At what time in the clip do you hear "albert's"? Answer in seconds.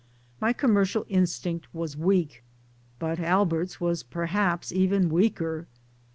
3.19-3.79